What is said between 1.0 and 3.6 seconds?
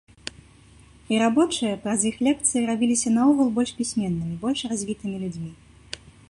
І рабочыя праз іх лекцыі рабіліся наогул